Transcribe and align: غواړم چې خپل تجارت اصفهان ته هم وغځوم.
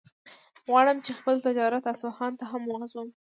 غواړم 0.67 0.97
چې 1.05 1.11
خپل 1.17 1.35
تجارت 1.47 1.83
اصفهان 1.93 2.33
ته 2.39 2.45
هم 2.51 2.61
وغځوم. 2.65 3.09